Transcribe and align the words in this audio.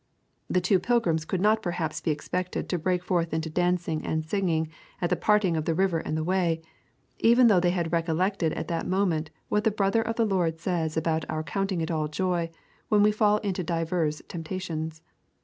The 0.49 0.61
two 0.61 0.79
pilgrims 0.79 1.25
could 1.25 1.41
not 1.41 1.61
perhaps 1.61 2.01
be 2.01 2.09
expected 2.09 2.67
to 2.67 2.79
break 2.79 3.03
forth 3.03 3.35
into 3.35 3.51
dancing 3.51 4.03
and 4.03 4.25
singing 4.25 4.67
at 4.99 5.11
the 5.11 5.15
parting 5.15 5.55
of 5.55 5.65
the 5.65 5.75
river 5.75 5.99
and 5.99 6.17
the 6.17 6.23
way, 6.23 6.63
even 7.19 7.45
though 7.45 7.59
they 7.59 7.69
had 7.69 7.91
recollected 7.93 8.51
at 8.53 8.67
that 8.67 8.87
moment 8.87 9.29
what 9.47 9.63
the 9.63 9.69
brother 9.69 10.01
of 10.01 10.15
the 10.15 10.25
Lord 10.25 10.59
says 10.59 10.97
about 10.97 11.23
our 11.29 11.43
counting 11.43 11.81
it 11.81 11.91
all 11.91 12.07
joy 12.07 12.49
when 12.89 13.03
we 13.03 13.11
fall 13.11 13.37
into 13.43 13.61
divers 13.63 14.23
temptations. 14.27 15.03